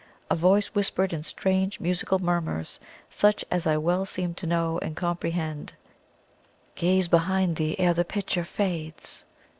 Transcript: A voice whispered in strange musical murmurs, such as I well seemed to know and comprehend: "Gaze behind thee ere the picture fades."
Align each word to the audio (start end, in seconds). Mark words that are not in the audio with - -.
A 0.31 0.35
voice 0.35 0.69
whispered 0.73 1.13
in 1.13 1.21
strange 1.21 1.79
musical 1.79 2.17
murmurs, 2.17 2.79
such 3.07 3.45
as 3.51 3.67
I 3.67 3.77
well 3.77 4.03
seemed 4.03 4.35
to 4.37 4.47
know 4.47 4.79
and 4.79 4.95
comprehend: 4.95 5.73
"Gaze 6.73 7.07
behind 7.07 7.57
thee 7.57 7.75
ere 7.77 7.93
the 7.93 8.03
picture 8.03 8.43
fades." 8.43 9.25